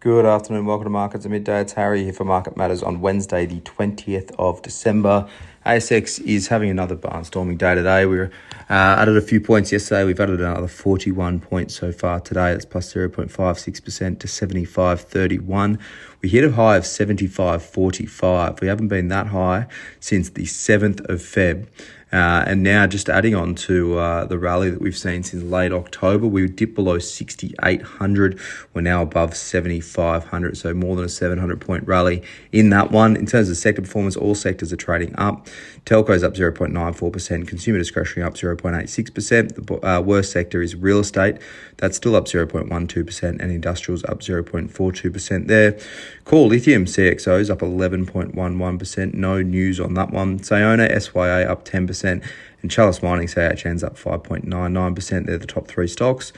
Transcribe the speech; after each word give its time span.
Good 0.00 0.24
afternoon. 0.24 0.64
Welcome 0.64 0.84
to 0.84 0.90
Markets 0.90 1.26
at 1.26 1.30
Midday. 1.30 1.60
It's 1.60 1.74
Harry 1.74 2.04
here 2.04 2.14
for 2.14 2.24
Market 2.24 2.56
Matters 2.56 2.82
on 2.82 3.02
Wednesday, 3.02 3.44
the 3.44 3.60
20th 3.60 4.34
of 4.38 4.62
December. 4.62 5.28
ASX 5.66 6.20
is 6.22 6.48
having 6.48 6.70
another 6.70 6.96
barnstorming 6.96 7.58
day 7.58 7.74
today. 7.74 8.06
We 8.06 8.22
uh, 8.22 8.28
added 8.68 9.16
a 9.18 9.20
few 9.20 9.42
points 9.42 9.70
yesterday. 9.70 10.04
We've 10.04 10.18
added 10.18 10.40
another 10.40 10.68
41 10.68 11.40
points 11.40 11.74
so 11.74 11.92
far 11.92 12.20
today. 12.20 12.52
That's 12.52 12.64
plus 12.64 12.92
0.56% 12.94 14.18
to 14.20 14.26
75.31. 14.26 15.78
We 16.22 16.28
hit 16.30 16.44
a 16.44 16.52
high 16.52 16.76
of 16.76 16.84
75.45. 16.84 18.60
We 18.62 18.68
haven't 18.68 18.88
been 18.88 19.08
that 19.08 19.28
high 19.28 19.66
since 20.00 20.30
the 20.30 20.44
7th 20.44 21.00
of 21.10 21.20
Feb. 21.20 21.66
Uh, 22.12 22.42
and 22.46 22.62
now 22.64 22.86
just 22.88 23.08
adding 23.08 23.36
on 23.36 23.54
to 23.54 23.96
uh, 23.96 24.24
the 24.24 24.36
rally 24.36 24.68
that 24.68 24.80
we've 24.80 24.98
seen 24.98 25.22
since 25.22 25.44
late 25.44 25.72
October, 25.72 26.26
we 26.26 26.46
dipped 26.48 26.74
below 26.74 26.98
6,800. 26.98 28.40
We're 28.74 28.80
now 28.80 29.02
above 29.02 29.36
7,500, 29.36 30.56
so 30.56 30.74
more 30.74 30.96
than 30.96 31.04
a 31.04 31.08
700 31.08 31.60
point 31.60 31.86
rally 31.86 32.22
in 32.50 32.70
that 32.70 32.90
one. 32.90 33.14
In 33.14 33.26
terms 33.26 33.48
of 33.48 33.56
sector 33.56 33.82
performance, 33.82 34.16
all 34.16 34.34
sectors 34.34 34.72
are 34.72 34.76
trading 34.76 35.14
up. 35.16 35.46
Telco's 35.84 36.22
up 36.22 36.34
0.94%, 36.34 37.48
consumer 37.48 37.78
discretionary 37.78 38.26
up 38.26 38.34
0.86%. 38.34 39.66
The 39.66 39.86
uh, 39.86 40.00
worst 40.00 40.30
sector 40.32 40.62
is 40.62 40.76
real 40.76 41.00
estate, 41.00 41.36
that's 41.78 41.96
still 41.96 42.16
up 42.16 42.26
0.12%, 42.26 43.22
and 43.22 43.40
industrials 43.40 44.04
up 44.04 44.20
0.42% 44.20 45.46
there. 45.46 45.78
Core 46.24 46.48
lithium 46.48 46.84
CXOs 46.84 47.50
up 47.50 47.60
11.11%, 47.60 49.14
no 49.14 49.42
news 49.42 49.80
on 49.80 49.94
that 49.94 50.10
one. 50.10 50.38
Sayona 50.38 50.88
SYA 51.00 51.50
up 51.50 51.64
10%. 51.64 52.24
10%, 52.60 52.62
and 52.62 52.70
Chalice 52.70 53.02
Mining 53.02 53.26
CHN's 53.26 53.82
up 53.82 53.96
5.99%. 53.96 55.26
They're 55.26 55.38
the 55.38 55.46
top 55.46 55.66
three 55.68 55.88
stocks. 55.88 56.32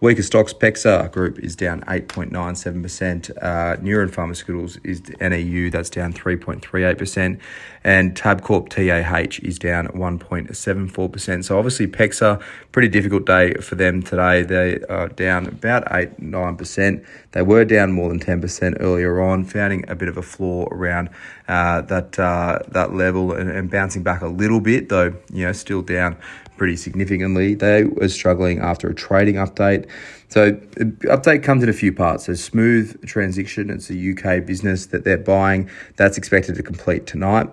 Weaker 0.00 0.22
stocks, 0.22 0.52
PEXA 0.52 1.10
Group 1.12 1.38
is 1.38 1.56
down 1.56 1.82
8.97%. 1.82 3.30
Uh, 3.40 3.76
Neuren 3.76 4.10
Pharmaceuticals 4.10 4.78
is 4.84 5.02
NEU, 5.20 5.70
that's 5.70 5.90
down 5.90 6.12
3.38%. 6.12 7.38
And 7.84 8.14
Tabcorp 8.14 8.68
TAH 8.68 9.40
is 9.42 9.58
down 9.58 9.88
1.74%. 9.88 11.44
So 11.44 11.58
obviously 11.58 11.86
PEXA, 11.86 12.42
pretty 12.70 12.88
difficult 12.88 13.26
day 13.26 13.54
for 13.54 13.74
them 13.74 14.02
today. 14.02 14.42
They 14.42 14.80
are 14.88 15.08
down 15.08 15.46
about 15.46 15.90
8 15.90 16.20
9%. 16.20 17.04
They 17.32 17.42
were 17.42 17.64
down 17.64 17.92
more 17.92 18.08
than 18.08 18.20
10% 18.20 18.76
earlier 18.80 19.20
on, 19.20 19.44
finding 19.44 19.88
a 19.88 19.94
bit 19.94 20.08
of 20.08 20.16
a 20.16 20.22
floor 20.22 20.68
around 20.70 21.10
uh, 21.48 21.82
that 21.82 22.18
uh, 22.18 22.60
that 22.68 22.94
level 22.94 23.32
and, 23.32 23.50
and 23.50 23.70
bouncing 23.70 24.02
back 24.02 24.22
a 24.22 24.26
little 24.26 24.60
bit, 24.60 24.88
though, 24.88 25.14
you 25.32 25.44
know, 25.46 25.52
still 25.62 25.80
down 25.82 26.16
pretty 26.56 26.76
significantly. 26.76 27.54
They 27.54 27.84
were 27.84 28.08
struggling 28.08 28.58
after 28.58 28.88
a 28.88 28.94
trading 28.94 29.36
update. 29.36 29.88
So, 30.28 30.52
update 30.52 31.42
comes 31.42 31.62
in 31.62 31.68
a 31.68 31.72
few 31.72 31.92
parts. 31.92 32.26
So, 32.26 32.32
Smoove 32.32 33.06
transition. 33.06 33.70
It's 33.70 33.90
a 33.90 33.94
UK 33.94 34.44
business 34.46 34.86
that 34.86 35.04
they're 35.04 35.18
buying. 35.18 35.70
That's 35.96 36.18
expected 36.18 36.56
to 36.56 36.62
complete 36.62 37.06
tonight. 37.06 37.48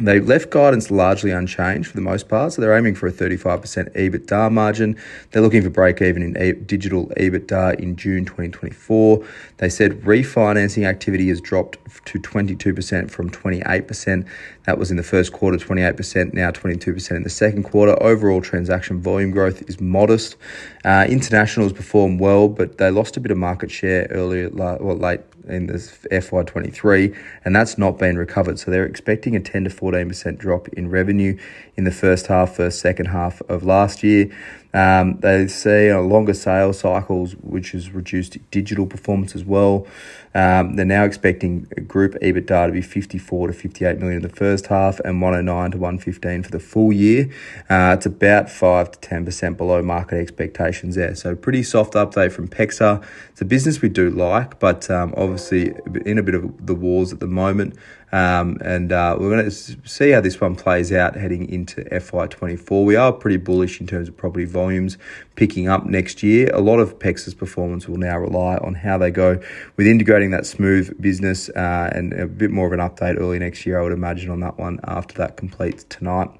They 0.00 0.18
left 0.18 0.50
guidance 0.50 0.90
largely 0.90 1.30
unchanged 1.30 1.88
for 1.88 1.94
the 1.94 2.02
most 2.02 2.28
part, 2.28 2.52
so 2.52 2.60
they're 2.60 2.76
aiming 2.76 2.96
for 2.96 3.06
a 3.06 3.12
35% 3.12 3.94
EBITDA 3.94 4.50
margin. 4.50 4.96
They're 5.30 5.40
looking 5.40 5.62
for 5.62 5.70
break 5.70 6.02
even 6.02 6.20
in 6.20 6.36
e- 6.36 6.52
digital 6.52 7.06
EBITDA 7.16 7.78
in 7.78 7.94
June 7.94 8.24
2024. 8.24 9.24
They 9.58 9.68
said 9.68 10.00
refinancing 10.00 10.84
activity 10.84 11.28
has 11.28 11.40
dropped 11.40 11.78
to 12.06 12.18
22% 12.18 13.08
from 13.08 13.30
28%. 13.30 14.26
That 14.64 14.78
was 14.78 14.90
in 14.90 14.96
the 14.96 15.04
first 15.04 15.32
quarter, 15.32 15.58
28%, 15.58 16.34
now 16.34 16.50
22% 16.50 17.10
in 17.12 17.22
the 17.22 17.30
second 17.30 17.62
quarter. 17.62 17.96
Overall 18.02 18.40
transaction 18.40 19.00
volume 19.00 19.30
growth 19.30 19.62
is 19.68 19.80
modest. 19.80 20.36
Uh, 20.84 21.06
international 21.08 21.66
has 21.66 21.72
performed 21.72 22.18
well, 22.18 22.48
but 22.48 22.78
they 22.78 22.90
lost 22.90 23.16
a 23.16 23.20
bit 23.20 23.30
of 23.30 23.38
market 23.38 23.70
share 23.70 24.08
earlier, 24.10 24.50
well, 24.50 24.96
late 24.96 25.20
in 25.48 25.66
this 25.66 25.98
FY23, 26.10 27.16
and 27.44 27.54
that's 27.54 27.78
not 27.78 27.98
been 27.98 28.16
recovered. 28.16 28.58
So 28.58 28.70
they're 28.70 28.86
expecting 28.86 29.36
a 29.36 29.40
10 29.40 29.64
to 29.64 29.70
14% 29.70 30.38
drop 30.38 30.68
in 30.68 30.90
revenue 30.90 31.38
in 31.76 31.84
the 31.84 31.90
first 31.90 32.26
half, 32.26 32.56
first, 32.56 32.80
second 32.80 33.06
half 33.06 33.40
of 33.42 33.64
last 33.64 34.02
year. 34.02 34.30
Um, 34.74 35.20
they 35.20 35.46
see 35.46 35.92
longer 35.94 36.34
sales 36.34 36.80
cycles, 36.80 37.34
which 37.36 37.70
has 37.70 37.90
reduced 37.92 38.36
digital 38.50 38.86
performance 38.86 39.34
as 39.34 39.44
well. 39.44 39.86
Um, 40.34 40.74
they're 40.74 40.84
now 40.84 41.04
expecting 41.04 41.60
group 41.86 42.14
EBITDA 42.14 42.66
to 42.66 42.72
be 42.72 42.82
54 42.82 43.46
to 43.46 43.52
58 43.52 43.98
million 43.98 44.16
in 44.16 44.22
the 44.22 44.28
first 44.28 44.66
half 44.66 44.98
and 45.00 45.22
109 45.22 45.70
to 45.70 45.78
115 45.78 46.42
for 46.42 46.50
the 46.50 46.58
full 46.58 46.92
year. 46.92 47.30
Uh, 47.70 47.94
it's 47.96 48.06
about 48.06 48.50
5 48.50 48.90
to 48.90 49.08
10% 49.08 49.56
below 49.56 49.80
market 49.80 50.16
expectations 50.16 50.96
there. 50.96 51.14
So, 51.14 51.36
pretty 51.36 51.62
soft 51.62 51.94
update 51.94 52.32
from 52.32 52.48
PEXA. 52.48 53.04
It's 53.30 53.40
a 53.40 53.44
business 53.44 53.80
we 53.80 53.88
do 53.88 54.10
like, 54.10 54.58
but 54.58 54.90
um, 54.90 55.14
obviously 55.16 55.72
in 56.04 56.18
a 56.18 56.22
bit 56.22 56.34
of 56.34 56.66
the 56.66 56.74
wars 56.74 57.12
at 57.12 57.20
the 57.20 57.28
moment. 57.28 57.76
Um, 58.14 58.58
and 58.60 58.92
uh, 58.92 59.16
we're 59.18 59.28
going 59.28 59.44
to 59.44 59.50
see 59.50 60.10
how 60.10 60.20
this 60.20 60.40
one 60.40 60.54
plays 60.54 60.92
out 60.92 61.16
heading 61.16 61.48
into 61.48 61.82
FY24. 61.86 62.84
We 62.84 62.94
are 62.94 63.12
pretty 63.12 63.38
bullish 63.38 63.80
in 63.80 63.88
terms 63.88 64.08
of 64.08 64.16
property 64.16 64.44
volumes 64.44 64.98
picking 65.34 65.66
up 65.66 65.84
next 65.84 66.22
year. 66.22 66.48
A 66.54 66.60
lot 66.60 66.78
of 66.78 66.96
PEXA's 67.00 67.34
performance 67.34 67.88
will 67.88 67.96
now 67.96 68.16
rely 68.16 68.56
on 68.58 68.76
how 68.76 68.98
they 68.98 69.10
go 69.10 69.40
with 69.76 69.88
integrating 69.88 70.30
that 70.30 70.44
Smoove 70.44 71.00
business 71.00 71.48
uh, 71.48 71.90
and 71.92 72.12
a 72.12 72.28
bit 72.28 72.52
more 72.52 72.68
of 72.68 72.72
an 72.72 72.78
update 72.78 73.18
early 73.18 73.40
next 73.40 73.66
year, 73.66 73.80
I 73.80 73.82
would 73.82 73.90
imagine, 73.90 74.30
on 74.30 74.38
that 74.40 74.58
one 74.58 74.78
after 74.84 75.16
that 75.16 75.36
completes 75.36 75.82
tonight. 75.82 76.30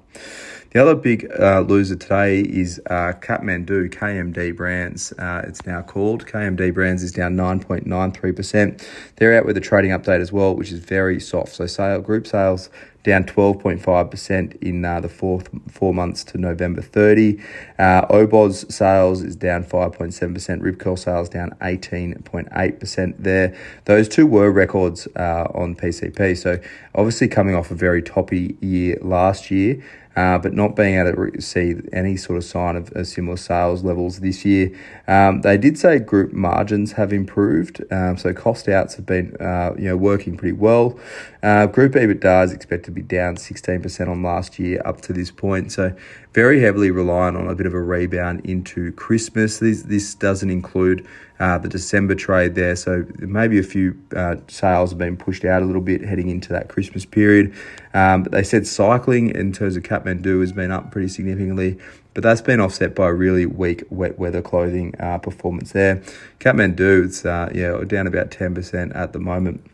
The 0.75 0.81
other 0.81 0.95
big 0.95 1.25
uh, 1.39 1.61
loser 1.61 1.95
today 1.95 2.41
is 2.41 2.81
uh, 2.87 3.13
Kathmandu, 3.21 3.89
KMD 3.91 4.53
Brands, 4.57 5.13
uh, 5.13 5.45
it's 5.47 5.65
now 5.65 5.81
called. 5.81 6.25
KMD 6.25 6.73
Brands 6.73 7.01
is 7.01 7.13
down 7.13 7.37
9.93%. 7.37 8.85
They're 9.15 9.37
out 9.37 9.45
with 9.45 9.55
a 9.55 9.61
trading 9.61 9.91
update 9.91 10.19
as 10.19 10.33
well, 10.33 10.53
which 10.53 10.73
is 10.73 10.79
very 10.79 11.21
soft. 11.21 11.55
So, 11.55 11.65
sale 11.65 12.01
group 12.01 12.27
sales 12.27 12.69
down 13.05 13.23
12.5% 13.23 14.61
in 14.61 14.83
uh, 14.83 14.99
the 14.99 15.07
fourth 15.07 15.47
four 15.69 15.93
months 15.93 16.23
to 16.23 16.37
November 16.39 16.81
30. 16.81 17.39
Uh, 17.77 18.05
Oboz 18.07 18.69
sales 18.71 19.21
is 19.21 19.35
down 19.35 19.63
5.7%. 19.63 20.61
Rip 20.61 20.79
Curl 20.79 20.97
sales 20.97 21.29
down 21.29 21.51
18.8% 21.61 23.15
there. 23.19 23.55
Those 23.85 24.09
two 24.09 24.25
were 24.25 24.51
records 24.51 25.07
uh, 25.15 25.47
on 25.53 25.75
PCP. 25.75 26.35
So 26.35 26.59
obviously 26.95 27.27
coming 27.27 27.55
off 27.55 27.69
a 27.69 27.75
very 27.75 28.01
toppy 28.01 28.57
year 28.59 28.97
last 29.01 29.51
year 29.51 29.81
uh, 30.15 30.37
but 30.37 30.53
not 30.53 30.75
being 30.75 30.97
able 30.97 31.29
to 31.29 31.41
see 31.41 31.75
any 31.91 32.15
sort 32.15 32.37
of 32.37 32.43
sign 32.43 32.75
of, 32.75 32.91
similar 33.05 33.37
sales 33.37 33.83
levels 33.83 34.21
this 34.21 34.45
year. 34.45 34.71
Um, 35.07 35.41
they 35.41 35.57
did 35.57 35.77
say 35.77 35.99
group 35.99 36.31
margins 36.31 36.93
have 36.93 37.11
improved, 37.11 37.83
um, 37.91 38.17
so 38.17 38.33
cost 38.33 38.67
outs 38.69 38.95
have 38.95 39.05
been 39.05 39.35
uh, 39.39 39.73
you 39.77 39.89
know 39.89 39.97
working 39.97 40.37
pretty 40.37 40.53
well. 40.53 40.97
Uh, 41.43 41.67
group 41.67 41.93
EBITDA 41.93 42.45
is 42.45 42.53
expected 42.53 42.94
be 42.95 43.01
down 43.01 43.35
16% 43.35 44.07
on 44.07 44.23
last 44.23 44.57
year 44.57 44.81
up 44.85 45.01
to 45.01 45.13
this 45.13 45.29
point, 45.29 45.71
so 45.71 45.95
very 46.33 46.61
heavily 46.61 46.91
reliant 46.91 47.37
on 47.37 47.47
a 47.47 47.55
bit 47.55 47.65
of 47.65 47.73
a 47.73 47.79
rebound 47.79 48.45
into 48.45 48.91
Christmas. 48.93 49.59
This, 49.59 49.83
this 49.83 50.15
doesn't 50.15 50.49
include 50.49 51.05
uh, 51.39 51.57
the 51.57 51.67
December 51.67 52.15
trade 52.15 52.55
there, 52.55 52.75
so 52.75 53.05
maybe 53.19 53.59
a 53.59 53.63
few 53.63 54.01
uh, 54.15 54.37
sales 54.47 54.91
have 54.91 54.97
been 54.97 55.17
pushed 55.17 55.43
out 55.45 55.61
a 55.61 55.65
little 55.65 55.81
bit 55.81 56.01
heading 56.01 56.29
into 56.29 56.49
that 56.53 56.69
Christmas 56.69 57.05
period. 57.05 57.53
Um, 57.93 58.23
but 58.23 58.31
they 58.31 58.43
said 58.43 58.65
cycling 58.65 59.29
in 59.29 59.51
terms 59.51 59.75
of 59.75 59.83
Kathmandu 59.83 60.39
has 60.41 60.53
been 60.53 60.71
up 60.71 60.91
pretty 60.91 61.09
significantly, 61.09 61.77
but 62.13 62.23
that's 62.23 62.41
been 62.41 62.61
offset 62.61 62.95
by 62.95 63.09
a 63.09 63.13
really 63.13 63.45
weak 63.45 63.83
wet 63.89 64.17
weather 64.17 64.41
clothing 64.41 64.93
uh, 64.99 65.17
performance 65.17 65.73
there. 65.73 66.01
Kathmandu, 66.39 67.05
it's 67.05 67.25
uh, 67.25 67.51
yeah 67.53 67.83
down 67.85 68.07
about 68.07 68.31
10% 68.31 68.95
at 68.95 69.11
the 69.11 69.19
moment. 69.19 69.69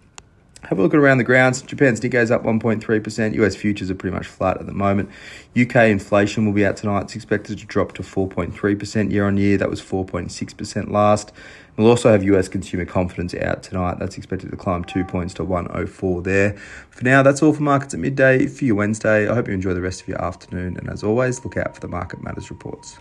Have 0.64 0.78
a 0.78 0.84
look 0.84 0.94
around 0.94 1.18
the 1.18 1.24
grounds. 1.24 1.62
Japan's 1.64 2.00
Nikkei's 2.00 2.30
up 2.30 2.44
1.3%. 2.44 3.36
US 3.36 3.56
futures 3.56 3.90
are 3.90 3.96
pretty 3.96 4.16
much 4.16 4.28
flat 4.28 4.58
at 4.58 4.68
the 4.68 4.74
moment. 4.74 5.10
UK 5.60 5.88
inflation 5.88 6.46
will 6.46 6.54
be 6.54 6.66
out 6.66 6.78
tonight. 6.78 7.02
It's 7.02 7.16
expected 7.16 7.58
to 7.58 7.66
drop 7.66 7.94
to 7.94 8.04
4.3% 8.04 9.12
year 9.12 9.26
on 9.26 9.38
year. 9.38 9.58
That 9.58 9.72
was 9.72 9.82
4.6% 9.82 10.92
last. 10.92 11.32
We'll 11.78 11.88
also 11.88 12.12
have 12.12 12.24
US 12.24 12.48
consumer 12.48 12.86
confidence 12.86 13.34
out 13.34 13.64
tonight. 13.64 13.98
That's 13.98 14.18
expected 14.18 14.52
to 14.52 14.58
climb 14.58 14.84
two 14.84 15.04
points 15.04 15.34
to 15.36 15.44
104 15.44 16.22
there. 16.22 16.54
For 16.92 17.04
now, 17.04 17.24
that's 17.24 17.42
all 17.42 17.54
for 17.54 17.64
markets 17.64 17.96
at 17.96 18.00
midday 18.00 18.46
for 18.46 18.64
your 18.64 18.76
Wednesday. 18.76 19.28
I 19.28 19.34
hope 19.34 19.48
you 19.48 19.56
enjoy 19.56 19.74
the 19.74 19.82
rest 19.82 20.02
of 20.02 20.08
your 20.08 20.22
afternoon. 20.24 20.78
And 20.78 20.90
as 20.90 21.04
always, 21.04 21.44
look 21.44 21.58
out 21.58 21.74
for 21.74 21.82
the 21.82 21.88
Market 21.88 22.22
Matters 22.22 22.52
reports. 22.52 23.00